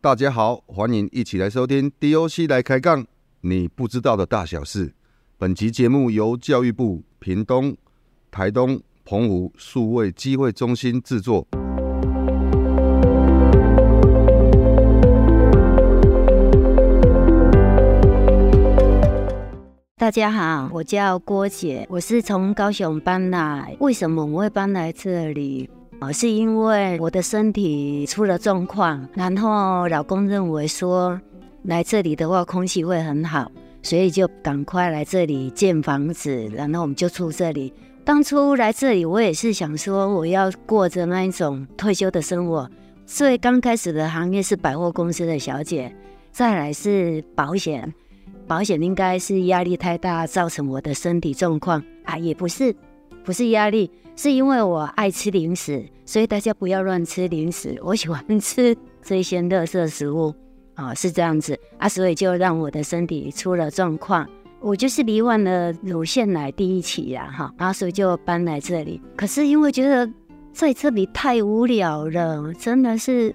[0.00, 3.04] 大家好，欢迎一起来收听 DOC 来开杠，
[3.40, 4.94] 你不知道的大小事。
[5.36, 7.76] 本集节目由教育部屏东、
[8.30, 11.48] 台东、澎湖数位机会中心制作。
[19.96, 23.76] 大家好，我叫郭姐，我是从高雄搬来。
[23.80, 25.68] 为什么我会搬来这里？
[26.00, 31.20] 而，是因为我的身体出了状况，然后老公认为说
[31.64, 33.50] 来这里的话空气会很好，
[33.82, 37.72] 所以就赶快来这里建房子，然后我们就住这里。
[38.04, 42.70] 当初来这里，我也是想说我要过着那一种退休的生活，
[43.04, 45.94] 所以刚开始的行业是百货公司的小姐，
[46.30, 47.92] 再来是保险。
[48.46, 52.74] 保险应该是压力太大造成我的身体状况啊，也不是，
[53.22, 57.78] 不是压力，是因为我爱吃零食，所以大家不要乱吃零食。
[57.84, 60.34] 我喜欢吃这些垃圾食物
[60.74, 64.28] 啊，是这样子啊，所以就让我的身体出了状况。
[64.58, 69.00] 我就是罹患了乳腺癌第一期呀，哈，然后所以就搬来这里。
[69.16, 70.12] 可是因为觉得
[70.52, 73.32] 在这里太无聊了，真的是，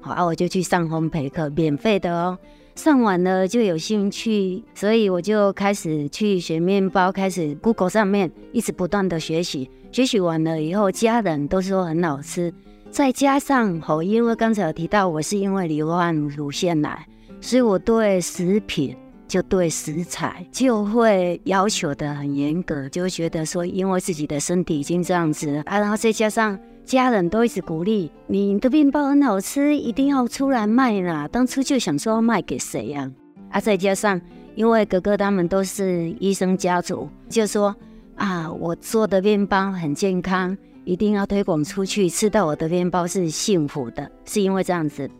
[0.00, 2.38] 好啊，我就去上烘焙课，免费的哦。
[2.74, 9.68] 上完了就有兴趣，所以我就开始去学面包，开始 Google 上面一直不断的学习。
[9.90, 12.54] 学习完了以后，家人都说很好吃。
[12.90, 17.06] 再加上哦，因为刚才有提到我是因为罹患乳腺癌，
[17.40, 18.96] 所以我对食品
[19.28, 26.58] 就对食材就会要求的很严格，就会觉得说，因为自己的身体已经这样子了啊，然后再加上。
[26.88, 31.28] 家人都一直鼓励你的面包很好吃，一定要出来卖啦。
[31.28, 33.12] 当初就想说卖给谁呀？
[33.50, 34.18] 啊，再加上
[34.54, 37.76] 因为哥哥他们都是医生家族，就说
[38.16, 40.56] 啊，我做的面包很健康，
[40.86, 42.08] 一定要推广出去。
[42.08, 45.10] 吃到我的面包是幸福的，是因为这样子。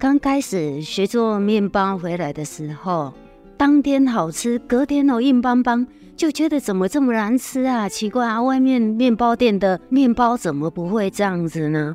[0.00, 3.12] 刚开始学做面包回来的时候，
[3.58, 5.86] 当天好吃，隔天哦硬邦邦。
[6.16, 7.86] 就觉得怎么这么难吃啊？
[7.86, 8.42] 奇怪啊！
[8.42, 11.94] 外面面包店的面包怎么不会这样子呢？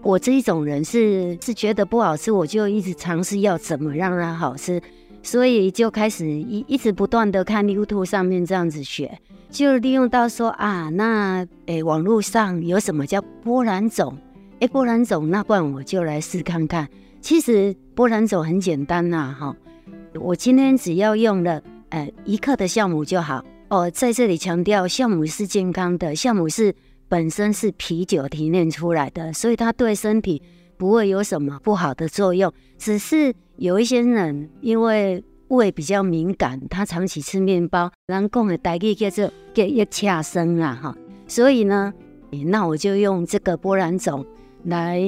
[0.00, 4.80] 我这一种人是是觉得不好吃，我就一直尝试要怎么让它好吃，
[5.22, 9.18] 所以就开始一一直不断的看 YouTube 上面这样子学，
[9.50, 14.16] 就利用到说啊，那诶网络上有什么叫波兰种？
[14.60, 16.88] 诶波兰种，那不然我就来试看看。
[17.24, 19.56] 其实波兰种很简单呐，哈，
[20.20, 23.42] 我今天只要用了呃一克的酵母就好。
[23.70, 26.74] 哦，在这里强调，酵母是健康的，酵母是
[27.08, 30.42] 本身是啤酒提炼出来的，所以它对身体
[30.76, 32.52] 不会有什么不好的作用。
[32.76, 40.94] 只是有一些人因为胃比较敏感，他长期吃面包，人讲的代际叫做叫一恰生啊哈，
[41.26, 41.90] 所以呢，
[42.48, 44.26] 那我就用这个波兰种
[44.64, 45.00] 来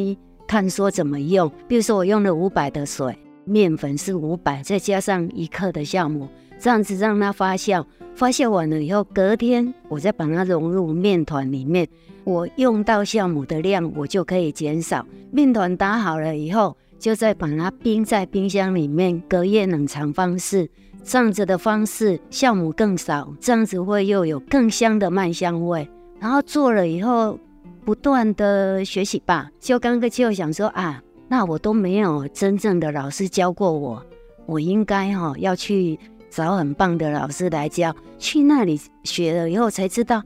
[0.47, 1.51] 看说怎么用。
[1.69, 6.29] 比如说我用了五百的水，面粉是五百，再加上一克的酵母。
[6.59, 7.85] 这样子让它发酵，
[8.15, 11.87] 发酵完了以后，隔天我再把它融入面团里面。
[12.25, 15.07] 我用到酵母的量，我就可以减少。
[15.31, 20.69] 面团打好了以后，就再把它冰在冰箱里面，隔夜冷藏方式。
[21.05, 25.89] 这样子的方式，酵母更少，这样子会又有更香的麦香味。
[26.19, 27.39] 然后做了以后，
[27.87, 29.49] 不断的学习吧。
[29.59, 34.05] 就刚刚就想说啊，那我都没有真正的老师教过我，
[34.45, 35.99] 我应该哈要去。
[36.29, 40.23] 找很棒的老师来教，去那里学了以后才知道，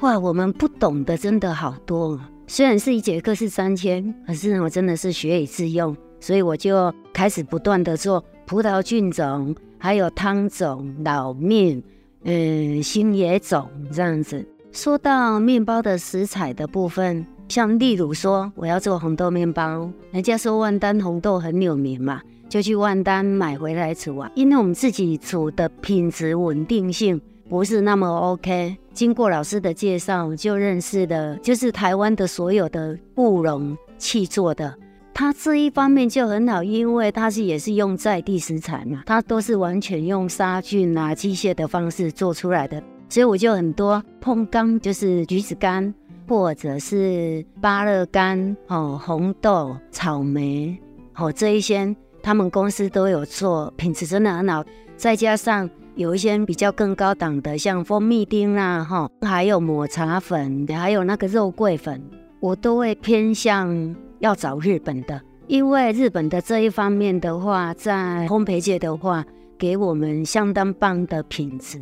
[0.00, 2.18] 哇，我们不懂的真的好多。
[2.46, 11.82] 虽然是一节课是三千，可是我真的是学以致用，所以我就开始不断的做葡萄菌种，还有汤种、老面，
[12.24, 14.46] 嗯，新野种这样子。
[14.72, 22.20] 说到面包的食材的部分，像例如说我要做红豆面包，人家说万丹红豆很有名嘛。
[22.48, 28.76] 就去万丹买回来煮啊，因为我们自己煮的品质稳定性不是那么 OK。
[28.92, 34.76] 经过老师的介绍，就认识的，就是台湾的所有的布容器做的，
[35.14, 45.92] 它这一方面就很好，因为它是也是用在地食材嘛，它都是完全用杀菌啊、机械的方式做出来的，所以我就很多碰柑，就是橘子干，
[46.26, 50.78] 或者是芭乐干哦，红豆、草莓
[51.16, 51.94] 哦这一些。
[52.22, 54.62] 他们公司都有做，品质真的很好。
[54.94, 61.98] 再加上有一些比较更高档的，像蜂蜜丁啦，哈，还有抹茶粉，还有那个肉桂粉，
[62.38, 69.24] 我都会偏向要找日本的，因为日本的这一方面的话，在烘焙界的话，
[69.58, 71.80] 给我们相当棒的品质。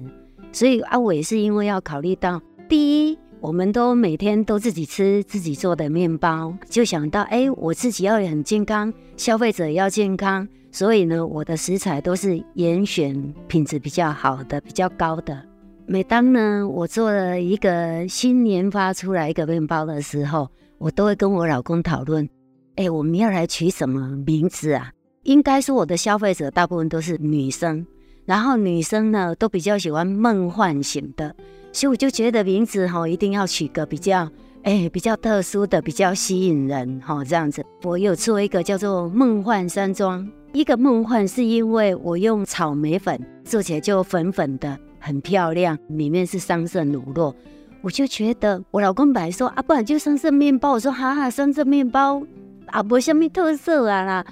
[0.53, 15.43] 所以阿伟是因为要考虑到，第一，我们都每天都自己吃自己做的面包，就想到哎，我自己要很健康，消费者也要健康，所以呢，我的食材都是严选品质比较好的、比较高的。
[15.87, 20.49] 每当呢，我做了一个新研发出来一个面包的时候，
[20.79, 22.29] 我都会跟我老公讨论，
[22.77, 24.93] 哎，我们要来取什么名字啊？
[25.23, 27.87] 应该说，我的消费者大部分都是女生，
[28.29, 31.35] 然后女生呢都比较喜欢梦幻型的。
[31.73, 34.31] 所以我就觉得名字哈一定要取个比较
[34.65, 37.65] 哎比较特殊的、比较吸引人哈这样子。
[37.85, 47.35] 我有做一个叫做梦幻山庄，一个梦幻是因为我用草莓粉做起来就粉粉的，很漂亮，里面是桑葚乳酪。
[47.81, 50.73] 我就觉得我老公本来说啊，不然就桑葚面包。
[50.73, 52.23] 我说哈哈，桑葚面包
[52.67, 54.27] 啊，不什么特色啊啦。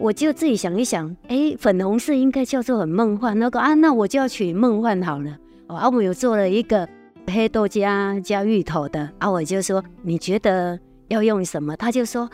[0.00, 5.36] 我就自己想一想，哎，粉红色应该叫做很梦幻，那个啊，那我就要取梦幻好了。
[5.66, 6.88] 啊，我有做了一个
[7.26, 11.76] 黑豆加加芋头的，啊，我就说你觉得要用什么？
[11.76, 12.28] 他就说，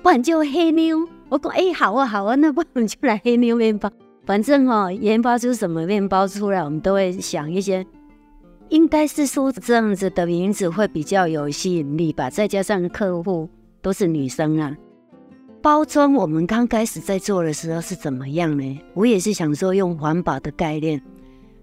[0.00, 1.08] 不然就黑妞。
[1.28, 3.90] 我说，哎，好啊，好啊，那不然就来黑妞面包。
[4.24, 7.84] 反正哦，研发出什么面包出来，我们都会想一些，
[8.68, 12.30] 应该是说这样子的名字会比较有吸引力吧。
[12.30, 13.48] 再加上客户
[13.82, 14.76] 都是女生啊，
[15.68, 18.80] 包装我们刚开始在做的时候是怎么样呢？
[18.94, 20.98] 我也是想说用环保的概念。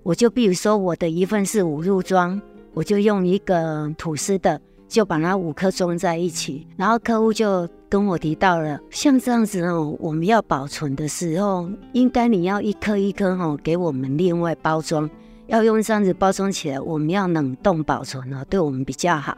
[0.03, 2.39] 我就比如说，我的一份是五入装，
[2.75, 6.67] 我就用一个吐司的，就把它五颗装在一起。
[6.77, 15.09] 然后客户就跟我提到了，像这样子哦，我们要保存的时候，应该你要一颗一颗哦，给我们另外包装，
[15.47, 19.35] 要用这样子包装起来，我们要冷冻保存哦，对我们比较好。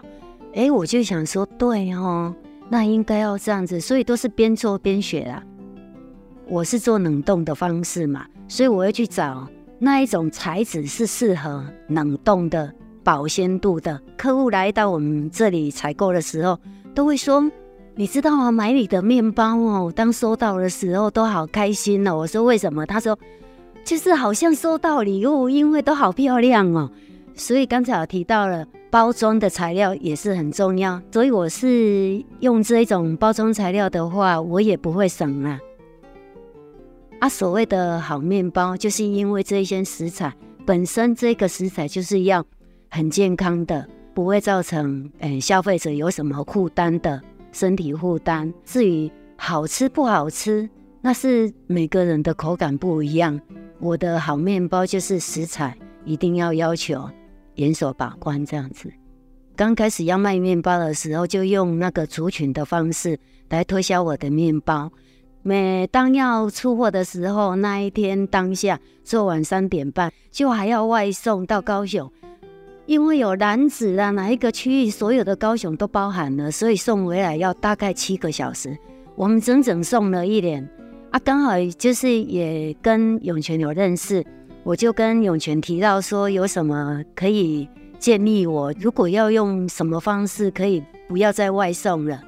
[0.54, 2.36] 哎，我就想说，对哦，
[2.69, 5.42] 那应该要这样子，所以都是边做边学啊。
[6.48, 9.48] 我是做冷冻的方式嘛，所以我会去找。
[9.80, 12.74] 那一种材质是适合冷冻的、
[13.04, 14.02] 保鲜度的。
[14.18, 16.60] 客户来到我们这里采购的时候，
[16.96, 17.50] 都会说
[17.94, 18.52] ：“你知道吗？
[18.52, 23.18] 买你的面包哦，当收到的时候都好开心哦。”我说：“为什么？”他说
[23.86, 26.90] ：“就是好像收到礼物，因为都好漂亮哦。”
[27.38, 35.60] 所以刚才我提到了包装的材料也是很重要，所以我是用这一种包装材料的话，我也不会省啦。
[37.19, 40.34] 啊，所谓的好面包，就是因为这一些食材
[40.66, 42.44] 本身，这个食材就是要
[42.89, 48.54] 很健康的，不会造成嗯消费者有什么负担的身体负担。
[48.66, 50.69] 至于好吃不好吃，
[51.01, 53.40] 那是每个人的口感不一样。
[53.80, 57.07] 我的好面包就是食材一定要要求
[57.57, 58.92] 严守把关这样子。
[59.56, 63.19] 刚开始要卖面包的时候，就用那个族群的方式
[63.50, 64.92] 来推销我的面包。
[65.44, 72.12] 每当要出货的时候，那一天当下做完三点半，就还要外送到高雄，
[72.86, 78.77] 因为有男子啊，哪一个区域所有的高雄都包含了，所以送回来要大概七个小时。
[79.15, 80.68] 我们整整送了一年
[81.12, 84.24] 啊，刚好就是也跟永泉有认识，
[84.68, 87.66] 我就跟永泉提到说，有什么可以
[88.00, 92.22] 建议我，如果要用什么方式，可以不要再外送了。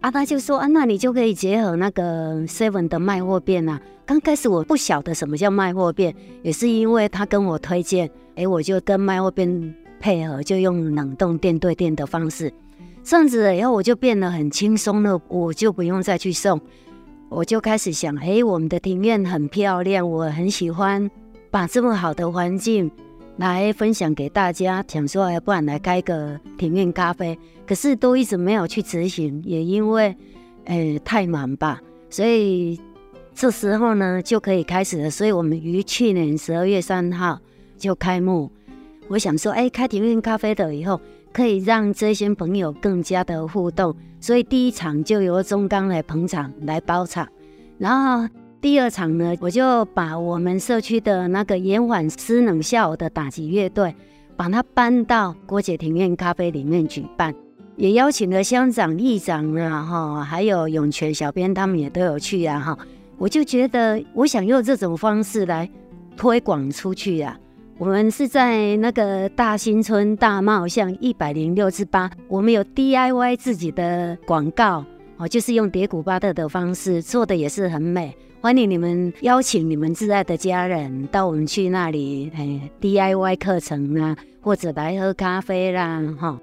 [0.00, 3.80] 啊，他就说啊，那你就可以结合那个 Seven 的卖货店啊。
[4.04, 6.12] 刚开始我不晓得什么叫卖货店，
[6.42, 12.52] 也是因为他跟我推荐，哎，我就跟卖货店配合，就用冷冻店对店的方式，
[13.04, 16.60] 这样子以后我就变得很轻松了，我就不用再去送，
[17.28, 21.08] 我就开始想，哎，我们的庭院很漂亮，我很喜欢
[21.54, 22.90] 把这么好的环境。
[23.36, 30.16] 来分享给大家，想说要不然来开个庭院咖啡，可是都一直没有去执行，也因为，
[30.64, 31.80] 诶太忙吧，
[32.10, 32.80] 所以
[33.34, 35.10] 这时候呢就可以开始了。
[35.10, 37.38] 所以我们于去年十二月三号
[37.76, 38.50] 就开幕。
[39.08, 41.00] 我想说，哎，开庭院咖啡的以后，
[41.32, 47.28] 可以让这些朋友更加的互动，所以第一场就由中钢来捧场来包场，
[47.78, 48.28] 然后。
[48.64, 53.94] 第二场呢，我就把我们社区的那个延缓失能下午的打击乐队，
[54.36, 57.34] 把它搬到郭姐庭院咖啡里面举办，
[57.76, 62.78] 也邀请了乡长、议长啊，哈，还有涌泉小编他们也都有去啊，哈。
[63.18, 65.68] 我就觉得我想用这种方式来
[66.16, 67.38] 推广出去呀。
[67.76, 74.82] 我们是在那个大新村大茂巷一百零六之八，我们有 DIY 自己的广告，
[75.18, 78.16] 哦，就是用叠古巴特的方式做的，也是很美。
[78.44, 86.38] 欢迎你们邀请你们挚爱的家人到我们去那里，哎，DIY 课程啊，或者来喝咖啡啦，哈。